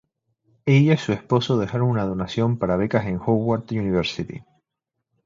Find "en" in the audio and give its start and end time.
3.05-3.21